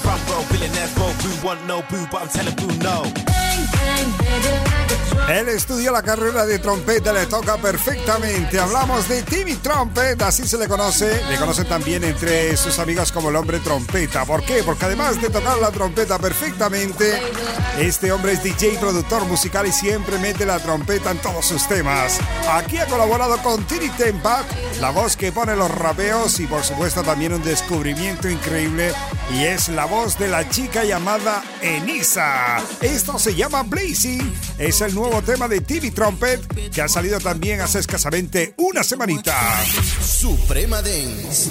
Front 0.00 0.26
row, 0.30 0.42
billionaires 0.50 0.96
roll. 0.96 1.12
Boo 1.20 1.46
want 1.46 1.66
no 1.66 1.82
boo, 1.90 2.06
but 2.10 2.22
I'm 2.22 2.28
telling 2.28 2.56
boo 2.56 2.72
no. 2.78 3.43
Él 5.28 5.48
estudió 5.48 5.90
la 5.90 6.02
carrera 6.02 6.44
de 6.44 6.58
trompeta, 6.58 7.10
le 7.12 7.26
toca 7.26 7.56
perfectamente. 7.56 8.60
Hablamos 8.60 9.08
de 9.08 9.22
Timmy 9.22 9.54
Trumpet, 9.54 10.20
así 10.20 10.46
se 10.46 10.58
le 10.58 10.68
conoce. 10.68 11.24
Le 11.30 11.38
conocen 11.38 11.66
también 11.66 12.04
entre 12.04 12.54
sus 12.58 12.78
amigas 12.78 13.10
como 13.10 13.30
el 13.30 13.36
hombre 13.36 13.58
trompeta. 13.60 14.26
¿Por 14.26 14.44
qué? 14.44 14.62
Porque 14.62 14.84
además 14.84 15.20
de 15.22 15.30
tocar 15.30 15.58
la 15.58 15.70
trompeta 15.70 16.18
perfectamente, 16.18 17.18
este 17.78 18.12
hombre 18.12 18.32
es 18.32 18.42
DJ, 18.42 18.76
productor 18.78 19.24
musical 19.24 19.66
y 19.66 19.72
siempre 19.72 20.18
mete 20.18 20.44
la 20.44 20.58
trompeta 20.58 21.10
en 21.10 21.18
todos 21.18 21.46
sus 21.46 21.66
temas. 21.66 22.20
Aquí 22.52 22.76
ha 22.76 22.86
colaborado 22.86 23.38
con 23.38 23.64
Tini 23.64 23.88
Tempa, 23.88 24.44
la 24.78 24.90
voz 24.90 25.16
que 25.16 25.32
pone 25.32 25.56
los 25.56 25.70
rapeos 25.70 26.38
y 26.38 26.46
por 26.46 26.62
supuesto 26.62 27.02
también 27.02 27.32
un 27.32 27.42
descubrimiento 27.42 28.28
increíble 28.28 28.92
y 29.32 29.44
es 29.44 29.68
la 29.68 29.86
voz 29.86 30.18
de 30.18 30.28
la 30.28 30.48
chica 30.48 30.84
llamada 30.84 31.42
Enisa. 31.62 32.62
Esto 32.80 33.18
se 33.18 33.34
llama 33.34 33.62
Blazing, 33.62 34.32
es 34.58 34.80
el 34.80 34.94
nuevo 34.94 35.22
tema 35.22 35.48
de 35.48 35.60
TV 35.60 35.90
Trumpet 35.90 36.70
que 36.72 36.82
ha 36.82 36.88
salido 36.88 37.18
también 37.20 37.60
hace 37.60 37.78
escasamente 37.78 38.54
una 38.58 38.82
semanita. 38.82 39.34
Suprema 40.02 40.82
Dance. 40.82 41.50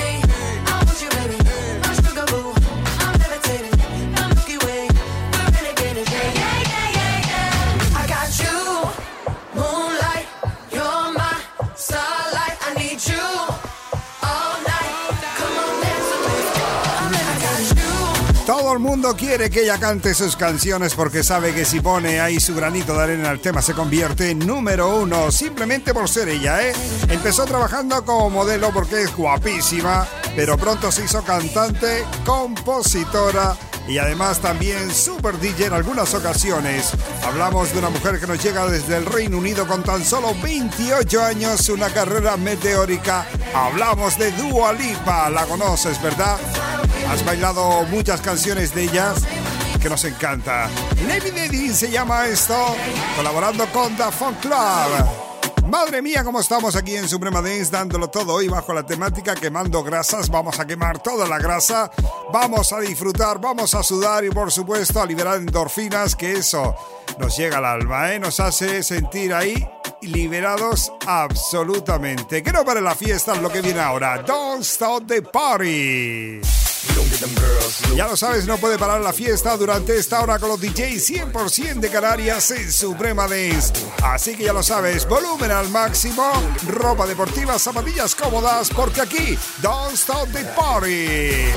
Todo 18.71 18.77
el 18.77 18.87
mundo 18.87 19.17
quiere 19.17 19.49
que 19.49 19.63
ella 19.63 19.77
cante 19.77 20.13
sus 20.13 20.37
canciones 20.37 20.93
porque 20.95 21.23
sabe 21.23 21.53
que 21.53 21.65
si 21.65 21.81
pone 21.81 22.21
ahí 22.21 22.39
su 22.39 22.55
granito 22.55 22.93
de 22.93 23.03
arena 23.03 23.29
el 23.29 23.41
tema 23.41 23.61
se 23.61 23.73
convierte 23.73 24.29
en 24.29 24.39
número 24.39 24.95
uno, 24.95 25.29
simplemente 25.29 25.93
por 25.93 26.07
ser 26.07 26.29
ella, 26.29 26.65
¿eh? 26.65 26.71
Empezó 27.09 27.43
trabajando 27.43 28.05
como 28.05 28.29
modelo 28.29 28.71
porque 28.71 29.01
es 29.01 29.13
guapísima, 29.13 30.07
pero 30.37 30.57
pronto 30.57 30.89
se 30.89 31.03
hizo 31.03 31.21
cantante, 31.21 32.05
compositora 32.25 33.57
y 33.87 33.97
además 33.97 34.39
también 34.39 34.93
super 34.93 35.37
DJ 35.39 35.67
en 35.67 35.73
algunas 35.73 36.13
ocasiones. 36.13 36.91
Hablamos 37.23 37.73
de 37.73 37.79
una 37.79 37.89
mujer 37.89 38.19
que 38.19 38.27
nos 38.27 38.43
llega 38.43 38.65
desde 38.67 38.97
el 38.97 39.05
Reino 39.05 39.37
Unido 39.37 39.67
con 39.67 39.83
tan 39.83 40.03
solo 40.03 40.35
28 40.41 41.23
años, 41.23 41.69
una 41.69 41.89
carrera 41.89 42.37
meteórica. 42.37 43.25
Hablamos 43.53 44.17
de 44.17 44.31
Dua 44.31 44.73
Lipa, 44.73 45.29
la 45.29 45.45
conoces, 45.45 46.01
¿verdad? 46.01 46.37
Has 47.09 47.25
bailado 47.25 47.83
muchas 47.85 48.21
canciones 48.21 48.73
de 48.73 48.83
ellas 48.83 49.23
que 49.81 49.89
nos 49.89 50.03
encanta. 50.05 50.69
Lady 51.07 51.31
Daddy 51.31 51.73
se 51.73 51.89
llama 51.89 52.27
esto, 52.27 52.75
colaborando 53.15 53.65
con 53.67 53.95
The 53.97 54.11
Funk 54.11 54.39
Club. 54.41 55.30
Madre 55.71 56.01
mía, 56.01 56.25
cómo 56.25 56.41
estamos 56.41 56.75
aquí 56.75 56.97
en 56.97 57.07
Suprema 57.07 57.41
Dance 57.41 57.71
dándolo 57.71 58.09
todo 58.09 58.33
hoy 58.33 58.49
bajo 58.49 58.73
la 58.73 58.85
temática 58.85 59.35
quemando 59.35 59.81
grasas. 59.81 60.29
Vamos 60.29 60.59
a 60.59 60.67
quemar 60.67 61.01
toda 61.01 61.25
la 61.29 61.39
grasa, 61.39 61.89
vamos 62.33 62.73
a 62.73 62.81
disfrutar, 62.81 63.39
vamos 63.39 63.73
a 63.73 63.81
sudar 63.81 64.25
y 64.25 64.29
por 64.31 64.51
supuesto 64.51 65.01
a 65.01 65.05
liberar 65.05 65.37
endorfinas, 65.37 66.17
que 66.17 66.33
eso 66.33 66.75
nos 67.19 67.37
llega 67.37 67.59
al 67.59 67.65
alma, 67.65 68.13
¿eh? 68.13 68.19
nos 68.19 68.41
hace 68.41 68.83
sentir 68.83 69.33
ahí 69.33 69.65
liberados 70.01 70.91
absolutamente. 71.07 72.43
Que 72.43 72.51
no 72.51 72.65
pare 72.65 72.81
la 72.81 72.93
fiesta 72.93 73.33
lo 73.35 73.49
que 73.49 73.61
viene 73.61 73.79
ahora. 73.79 74.23
Don't 74.23 74.63
stop 74.63 75.07
the 75.07 75.21
party. 75.21 76.41
Ya 77.95 78.07
lo 78.07 78.17
sabes, 78.17 78.47
no 78.47 78.57
puede 78.57 78.77
parar 78.77 79.01
la 79.01 79.13
fiesta 79.13 79.55
durante 79.57 79.97
esta 79.97 80.21
hora 80.21 80.39
con 80.39 80.49
los 80.49 80.59
DJs 80.59 81.31
100% 81.31 81.79
de 81.79 81.89
Canarias 81.89 82.51
en 82.51 82.71
Suprema 82.71 83.27
Dance. 83.27 83.73
Así 84.03 84.35
que 84.35 84.45
ya 84.45 84.53
lo 84.53 84.63
sabes, 84.63 85.07
volumen 85.07 85.51
al 85.51 85.69
máximo, 85.69 86.31
ropa 86.67 87.05
deportiva, 87.05 87.59
zapatillas 87.59 88.15
cómodas, 88.15 88.69
porque 88.69 89.01
aquí, 89.01 89.37
don't 89.61 89.93
stop 89.93 90.27
the 90.29 90.43
party. 90.55 91.51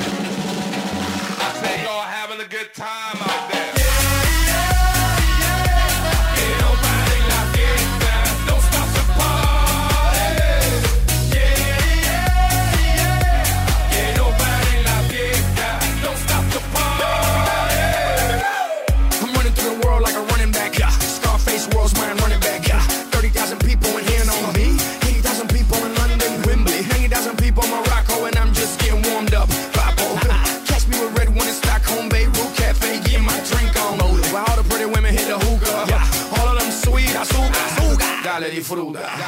Stop 38.75 38.91
the 38.91 39.24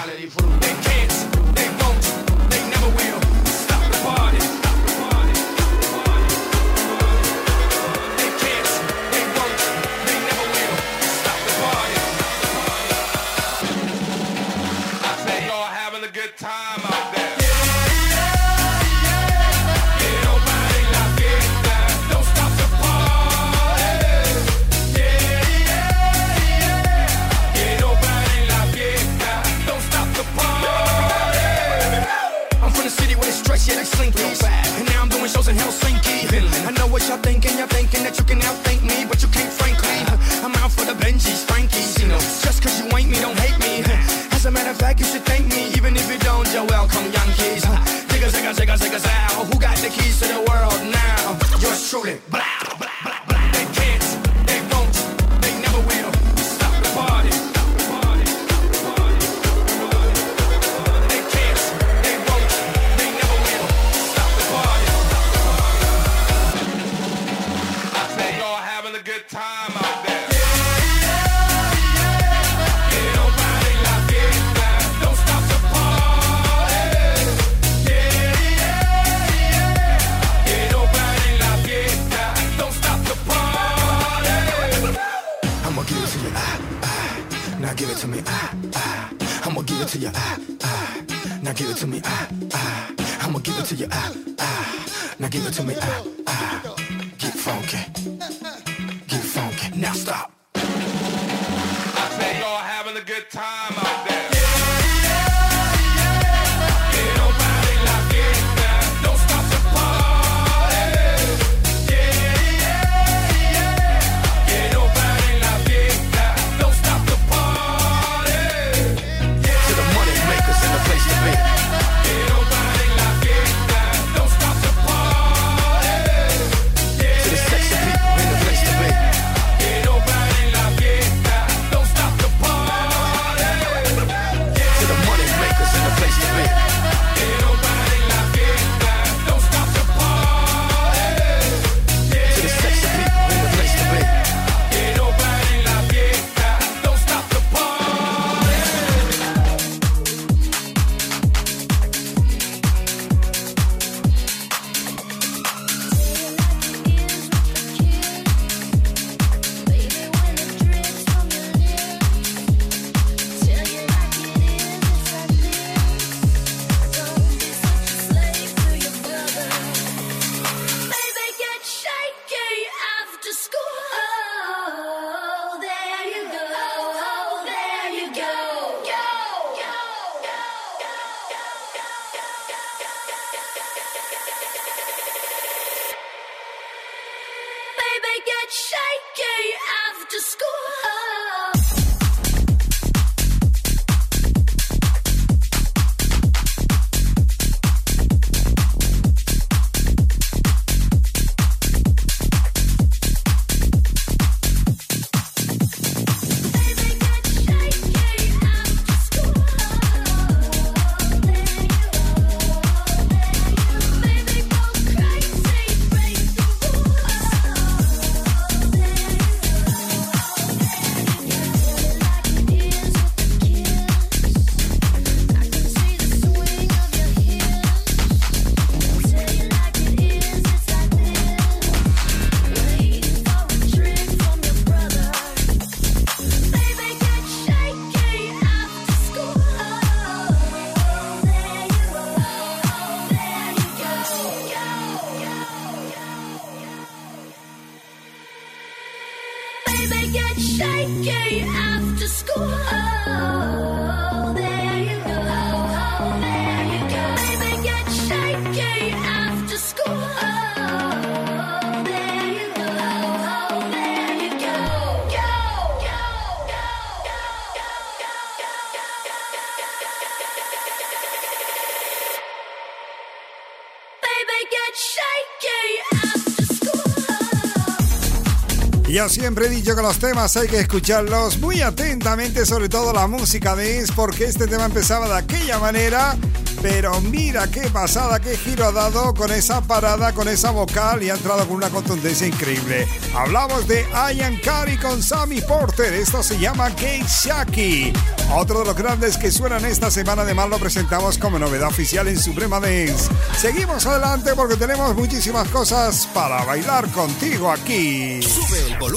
Siempre 279.09 279.47
he 279.47 279.49
dicho 279.49 279.73
que 279.73 279.81
los 279.81 279.99
temas 279.99 280.35
hay 280.35 280.49
que 280.49 280.59
escucharlos 280.59 281.37
muy 281.39 281.61
atentamente, 281.61 282.45
sobre 282.45 282.67
todo 282.67 282.91
la 282.91 283.07
música 283.07 283.55
de 283.55 283.79
Es, 283.79 283.91
porque 283.91 284.25
este 284.25 284.47
tema 284.47 284.65
empezaba 284.65 285.07
de 285.07 285.15
aquella 285.15 285.59
manera, 285.59 286.17
pero 286.61 286.99
mira 286.99 287.49
qué 287.49 287.69
pasada, 287.69 288.19
qué 288.19 288.35
giro 288.37 288.65
ha 288.65 288.71
dado 288.73 289.13
con 289.13 289.31
esa 289.31 289.61
parada, 289.61 290.11
con 290.11 290.27
esa 290.27 290.51
vocal 290.51 291.03
y 291.03 291.09
ha 291.09 291.13
entrado 291.13 291.47
con 291.47 291.55
una 291.55 291.69
contundencia 291.69 292.27
increíble. 292.27 292.85
Hablamos 293.15 293.65
de 293.67 293.85
Ian 294.13 294.37
Carey 294.43 294.77
con 294.77 295.01
Sammy 295.01 295.39
Porter, 295.41 295.93
esto 295.93 296.21
se 296.21 296.37
llama 296.37 296.69
Kate 296.71 297.05
Shaki. 297.07 297.93
Otro 298.35 298.59
de 298.59 298.65
los 298.65 298.75
grandes 298.75 299.17
que 299.17 299.31
suenan 299.31 299.63
esta 299.63 299.89
semana, 299.89 300.23
además 300.23 300.49
lo 300.49 300.59
presentamos 300.59 301.17
como 301.17 301.39
novedad 301.39 301.69
oficial 301.69 302.09
en 302.09 302.19
Suprema 302.19 302.59
Dance. 302.59 303.09
Seguimos 303.39 303.85
adelante 303.85 304.31
porque 304.35 304.57
tenemos 304.57 304.93
muchísimas 304.95 305.47
cosas 305.47 306.09
para 306.13 306.43
bailar 306.43 306.91
contigo 306.91 307.49
aquí. 307.49 308.21
Sube 308.21 308.67
el 308.67 308.77
volumen 308.77 308.96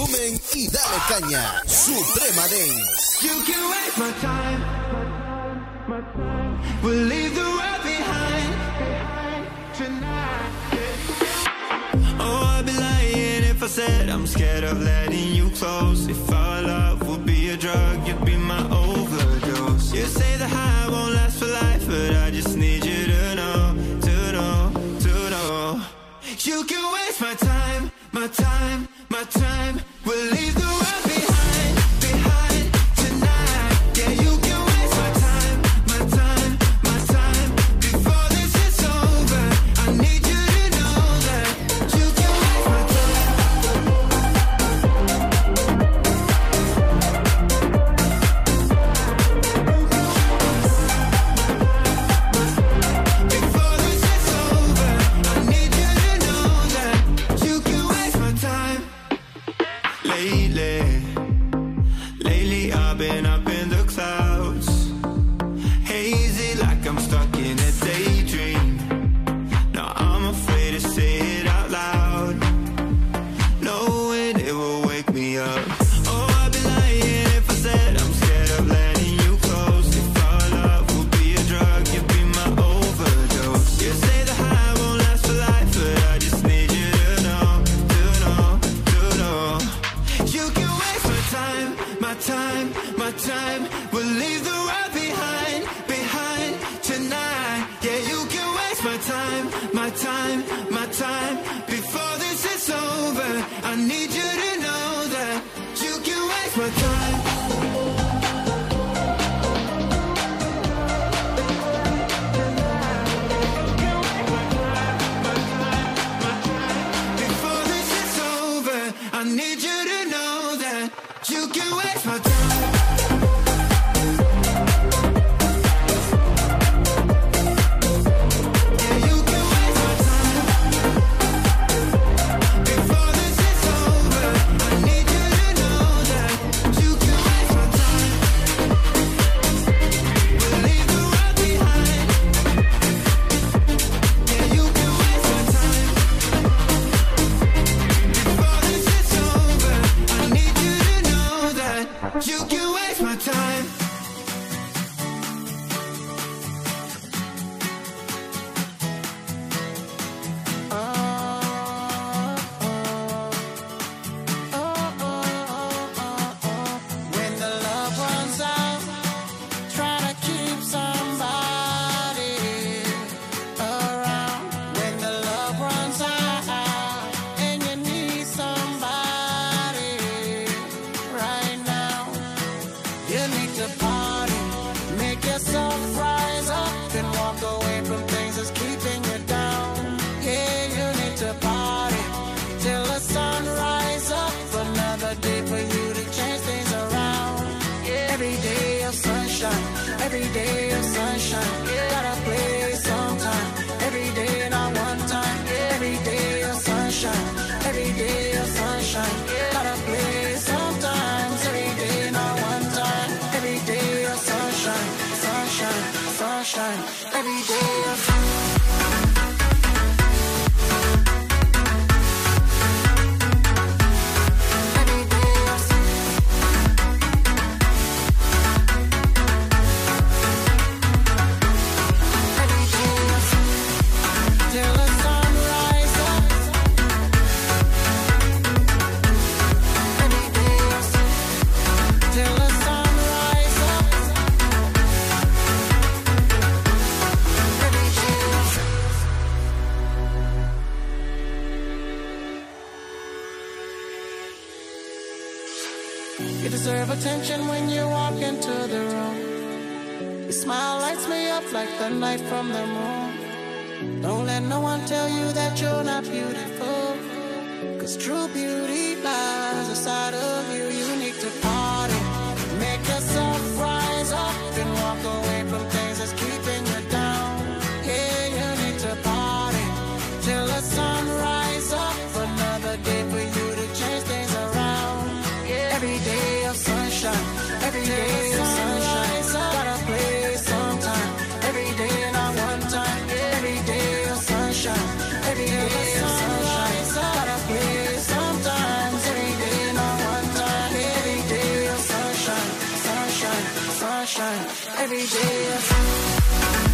y 0.55 0.69
dale 0.69 0.99
caña. 1.09 1.63
Suprema 1.67 2.43
Dance. 2.49 3.23
You 3.23 3.43
can 3.45 3.71
waste 3.71 3.99
my 3.99 4.13
time. 4.21 4.61
We'll 6.83 7.05
leave 7.07 7.35
the 7.35 7.43
world 7.43 7.83
behind 7.83 8.55
tonight. 9.75 10.53
Oh, 12.19 12.57
I'd 12.57 12.67
be 12.67 12.73
lying 12.73 13.45
if 13.45 13.63
I 13.63 13.67
said 13.67 14.09
I'm 14.09 14.27
scared 14.27 14.65
of 14.65 14.81
letting 14.81 15.35
you 15.35 15.51
close. 15.51 16.09
If 16.09 16.33
our 16.33 16.63
love 16.63 17.07
would 17.09 17.27
be 17.27 17.51
a 17.51 17.57
drug, 17.57 18.07
you'd 18.07 18.25
be 18.25 18.37
my 18.37 18.63
overdose. 18.71 19.93
You 19.93 20.07
say 20.07 20.37
the 20.37 20.49
high 20.49 20.89
won't 20.89 21.15
last 21.15 21.39
for 21.39 21.47
life, 21.47 21.87
but 21.87 22.15
I 22.17 22.31
just 22.31 22.57
need 22.57 22.85
you 22.85 23.07
to 23.07 23.35
know, 23.35 23.77
to 24.01 24.33
know, 24.33 24.73
to 25.01 25.31
know. 25.31 25.83
You 26.39 26.65
can 26.65 26.93
waste 26.95 27.21
my 27.21 27.35
time, 27.35 27.91
my 28.13 28.29
time, 28.29 28.89
my 29.11 29.25
time. 29.25 29.81
We'll 30.07 30.31
leave 30.33 30.60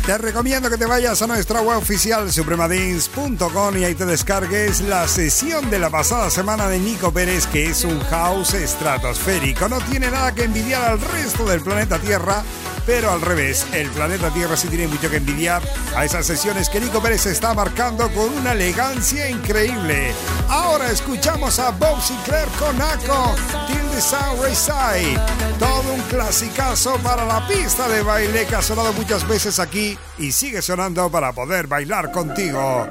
Te 0.06 0.16
recomiendo 0.18 0.70
que 0.70 0.78
te 0.78 0.86
vayas 0.86 1.20
a 1.20 1.26
nuestra 1.26 1.62
web 1.62 1.78
oficial 1.78 2.30
supremadins.com 2.30 3.76
y 3.76 3.84
ahí 3.84 3.94
te 3.96 4.06
descargues 4.06 4.80
la 4.82 5.08
sesión 5.08 5.68
de 5.68 5.80
la 5.80 5.90
pasada 5.90 6.30
semana 6.30 6.68
de 6.68 6.78
Nico 6.78 7.12
Pérez, 7.12 7.48
que 7.48 7.66
es 7.66 7.82
un 7.82 7.98
house 8.04 8.54
estratosférico. 8.54 9.68
No 9.68 9.80
tiene 9.80 10.08
nada 10.08 10.32
que 10.32 10.44
envidiar 10.44 10.92
al 10.92 11.00
resto 11.00 11.44
del 11.44 11.60
planeta 11.60 11.98
Tierra 11.98 12.44
pero 12.86 13.10
al 13.10 13.20
revés, 13.20 13.66
el 13.72 13.90
planeta 13.90 14.30
Tierra 14.30 14.56
sí 14.56 14.68
tiene 14.68 14.86
mucho 14.86 15.10
que 15.10 15.16
envidiar 15.16 15.60
a 15.96 16.04
esas 16.04 16.24
sesiones 16.24 16.70
que 16.70 16.80
Nico 16.80 17.02
Pérez 17.02 17.26
está 17.26 17.52
marcando 17.52 18.08
con 18.12 18.32
una 18.32 18.52
elegancia 18.52 19.28
increíble. 19.28 20.12
Ahora 20.48 20.90
escuchamos 20.90 21.58
a 21.58 21.72
Bob 21.72 22.00
Sinclair 22.00 22.46
con 22.58 22.80
Aco, 22.80 23.34
Till 23.66 23.90
the 23.90 24.00
Sun 24.00 25.18
Todo 25.58 25.92
un 25.92 26.00
clasicazo 26.02 26.96
para 26.98 27.26
la 27.26 27.46
pista 27.48 27.88
de 27.88 28.02
baile 28.02 28.46
que 28.46 28.54
ha 28.54 28.62
sonado 28.62 28.92
muchas 28.92 29.26
veces 29.26 29.58
aquí 29.58 29.98
y 30.18 30.30
sigue 30.30 30.62
sonando 30.62 31.10
para 31.10 31.32
poder 31.32 31.66
bailar 31.66 32.12
contigo. 32.12 32.86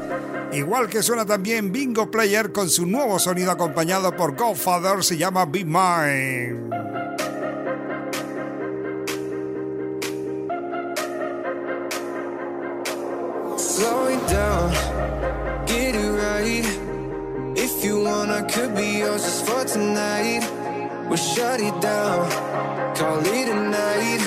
Igual 0.52 0.90
que 0.90 1.04
suena 1.04 1.26
también 1.26 1.72
Bingo 1.72 2.12
Player 2.12 2.52
con 2.52 2.70
su 2.70 2.86
nuevo 2.86 3.18
sonido 3.18 3.52
acompañado 3.52 4.16
por 4.16 4.36
Godfather, 4.36 5.04
se 5.04 5.18
llama 5.18 5.46
Be 5.46 5.64
Mine. 5.64 6.85
I 18.36 18.42
could 18.42 18.76
be 18.76 19.00
yours 19.00 19.24
just 19.24 19.46
for 19.46 19.64
tonight. 19.64 20.44
We'll 21.08 21.16
shut 21.16 21.62
it 21.62 21.78
down, 21.80 22.20
call 22.94 23.20
it 23.20 23.48
a 23.48 23.60
night, 23.82 24.24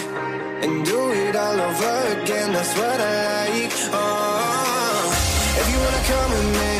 and 0.64 0.72
do 0.86 1.00
it 1.12 1.36
all 1.36 1.60
over 1.68 1.98
again. 2.16 2.54
That's 2.54 2.74
what 2.78 2.98
I 2.98 3.16
like. 3.36 3.72
Oh, 3.92 5.12
if 5.60 5.66
you 5.70 5.78
wanna 5.84 6.04
come 6.12 6.30
with 6.36 6.50
me, 6.60 6.74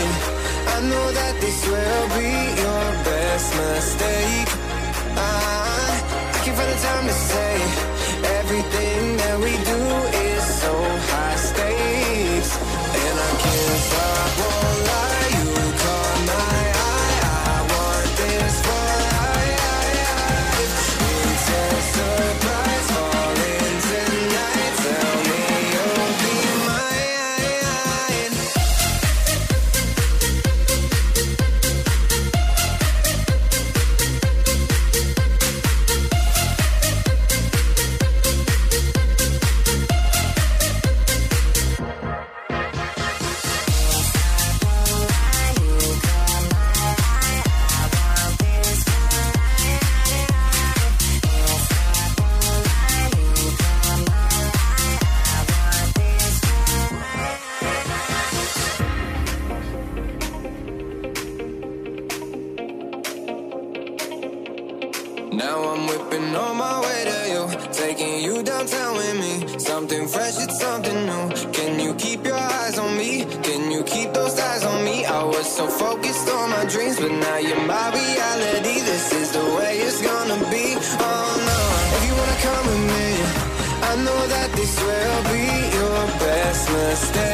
I 0.74 0.76
know 0.90 1.06
that 1.18 1.34
this 1.42 1.58
will 1.68 2.06
be 2.16 2.32
your 2.64 2.86
best 3.08 3.48
mistake. 3.60 4.48
I, 5.20 5.28
I 6.32 6.38
can 6.44 6.54
find 6.56 6.70
the 6.72 6.80
time 6.88 7.06
to 7.12 7.16
say 7.32 7.54
everything 8.38 8.97
something 70.58 71.00
new. 71.06 71.24
Can 71.52 71.78
you 71.80 71.94
keep 71.94 72.24
your 72.24 72.40
eyes 72.58 72.78
on 72.78 72.96
me? 72.96 73.24
Can 73.46 73.70
you 73.70 73.82
keep 73.84 74.12
those 74.12 74.38
eyes 74.38 74.64
on 74.64 74.84
me? 74.84 75.04
I 75.04 75.22
was 75.24 75.46
so 75.58 75.66
focused 75.68 76.28
on 76.28 76.50
my 76.50 76.64
dreams, 76.64 76.98
but 77.00 77.12
now 77.12 77.38
you're 77.38 77.66
my 77.74 77.86
reality. 78.00 78.76
This 78.90 79.06
is 79.20 79.28
the 79.32 79.44
way 79.56 79.72
it's 79.86 80.00
gonna 80.10 80.38
be. 80.54 80.66
Oh 81.08 81.30
no, 81.50 81.60
if 81.96 82.02
you 82.06 82.14
wanna 82.20 82.38
come 82.46 82.64
with 82.70 82.84
me, 82.94 83.06
I 83.90 83.92
know 84.04 84.20
that 84.34 84.48
this 84.58 84.74
will 84.86 85.22
be 85.32 85.46
your 85.78 86.00
best 86.22 86.62
mistake. 86.72 87.27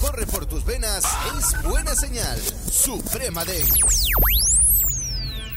Canarias 0.00 1.04
es 1.36 1.62
buena 1.62 1.94
señal. 1.94 2.38
Suprema 2.70 3.44
Dance. 3.44 3.80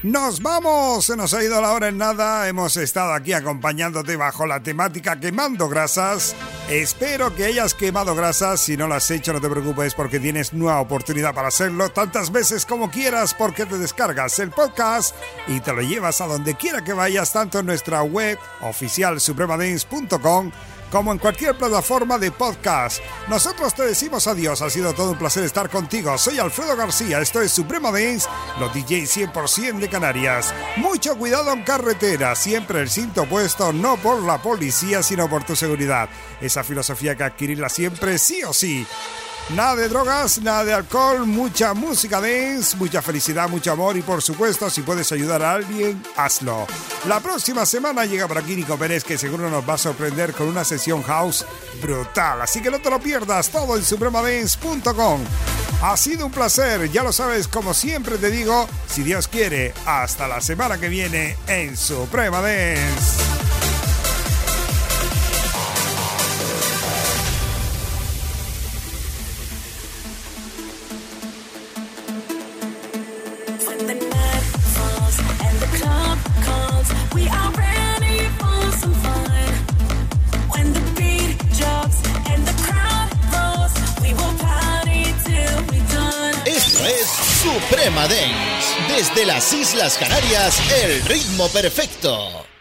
Nos 0.02 0.42
vamos, 0.42 1.04
se 1.04 1.16
nos 1.16 1.32
ha 1.32 1.44
ido 1.44 1.60
la 1.60 1.70
hora 1.70 1.86
en 1.86 1.96
nada, 1.96 2.48
hemos 2.48 2.76
estado 2.76 3.12
aquí 3.12 3.32
acompañándote 3.32 4.16
bajo 4.16 4.46
la 4.46 4.60
temática 4.60 5.20
quemando 5.20 5.68
grasas. 5.68 6.34
Espero 6.68 7.32
que 7.36 7.44
hayas 7.44 7.74
quemado 7.74 8.16
grasas, 8.16 8.60
si 8.60 8.76
no 8.76 8.88
lo 8.88 8.94
has 8.94 9.08
hecho 9.12 9.32
no 9.32 9.40
te 9.40 9.48
preocupes 9.48 9.94
porque 9.94 10.18
tienes 10.18 10.52
nueva 10.52 10.80
oportunidad 10.80 11.34
para 11.34 11.48
hacerlo 11.48 11.90
tantas 11.90 12.32
veces 12.32 12.66
como 12.66 12.90
quieras 12.90 13.32
porque 13.34 13.64
te 13.64 13.78
descargas 13.78 14.40
el 14.40 14.50
podcast 14.50 15.14
y 15.46 15.60
te 15.60 15.72
lo 15.72 15.82
llevas 15.82 16.20
a 16.20 16.26
donde 16.26 16.56
quiera 16.56 16.82
que 16.82 16.92
vayas, 16.92 17.32
tanto 17.32 17.60
en 17.60 17.66
nuestra 17.66 18.02
web 18.02 18.38
oficial 18.62 19.20
supremadance.com 19.20 20.50
como 20.92 21.10
en 21.10 21.18
cualquier 21.18 21.56
plataforma 21.56 22.18
de 22.18 22.30
podcast. 22.30 23.02
Nosotros 23.28 23.74
te 23.74 23.84
decimos 23.84 24.26
adiós, 24.26 24.60
ha 24.60 24.68
sido 24.68 24.92
todo 24.92 25.12
un 25.12 25.18
placer 25.18 25.42
estar 25.42 25.70
contigo. 25.70 26.16
Soy 26.18 26.38
Alfredo 26.38 26.76
García, 26.76 27.18
esto 27.20 27.40
es 27.40 27.50
Suprema 27.50 27.90
Dance, 27.90 28.28
los 28.60 28.72
DJs 28.74 29.32
100% 29.32 29.78
de 29.78 29.88
Canarias. 29.88 30.54
Mucho 30.76 31.16
cuidado 31.16 31.50
en 31.52 31.62
carretera, 31.64 32.36
siempre 32.36 32.82
el 32.82 32.90
cinto 32.90 33.24
puesto, 33.24 33.72
no 33.72 33.96
por 33.96 34.22
la 34.22 34.42
policía, 34.42 35.02
sino 35.02 35.28
por 35.30 35.44
tu 35.44 35.56
seguridad. 35.56 36.10
Esa 36.42 36.62
filosofía 36.62 37.16
que 37.16 37.24
adquirirla 37.24 37.70
siempre, 37.70 38.18
sí 38.18 38.42
o 38.44 38.52
sí. 38.52 38.86
Nada 39.50 39.76
de 39.76 39.88
drogas, 39.88 40.40
nada 40.40 40.64
de 40.64 40.72
alcohol, 40.72 41.26
mucha 41.26 41.74
música 41.74 42.20
dance, 42.20 42.76
mucha 42.76 43.02
felicidad, 43.02 43.48
mucho 43.48 43.72
amor 43.72 43.96
y 43.96 44.02
por 44.02 44.22
supuesto 44.22 44.70
si 44.70 44.82
puedes 44.82 45.12
ayudar 45.12 45.42
a 45.42 45.52
alguien, 45.52 46.02
hazlo. 46.16 46.66
La 47.06 47.20
próxima 47.20 47.66
semana 47.66 48.06
llega 48.06 48.26
por 48.28 48.38
aquí 48.38 48.56
Nico 48.56 48.78
Pérez 48.78 49.04
que 49.04 49.18
seguro 49.18 49.50
nos 49.50 49.68
va 49.68 49.74
a 49.74 49.78
sorprender 49.78 50.32
con 50.32 50.46
una 50.48 50.64
sesión 50.64 51.02
house 51.02 51.44
brutal, 51.82 52.40
así 52.40 52.62
que 52.62 52.70
no 52.70 52.80
te 52.80 52.88
lo 52.88 52.98
pierdas 52.98 53.50
todo 53.50 53.76
en 53.76 53.84
supremadance.com. 53.84 55.20
Ha 55.82 55.96
sido 55.96 56.26
un 56.26 56.32
placer, 56.32 56.90
ya 56.90 57.02
lo 57.02 57.12
sabes, 57.12 57.48
como 57.48 57.74
siempre 57.74 58.16
te 58.16 58.30
digo, 58.30 58.68
si 58.86 59.02
Dios 59.02 59.26
quiere, 59.28 59.74
hasta 59.84 60.28
la 60.28 60.40
semana 60.40 60.78
que 60.78 60.88
viene 60.88 61.36
en 61.48 61.76
Suprema 61.76 62.40
Dance. 62.40 63.61
Desde 88.88 89.24
las 89.24 89.52
Islas 89.52 89.96
Canarias, 89.96 90.60
el 90.82 91.02
ritmo 91.04 91.48
perfecto. 91.50 92.51